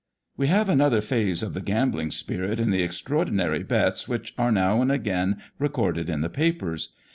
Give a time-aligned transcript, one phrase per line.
[0.35, 4.81] We have another phase of the gambling spirit in the extraordinary bets which are now
[4.81, 6.89] and again recorded in the papers.